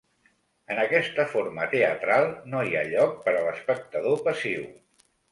En 0.75 0.79
aquesta 0.83 1.25
forma 1.33 1.67
teatral, 1.73 2.25
no 2.53 2.63
hi 2.69 2.73
ha 2.77 2.81
lloc 2.93 3.13
per 3.27 3.33
a 3.41 3.43
l'espectador 3.51 4.17
passiu. 4.29 4.65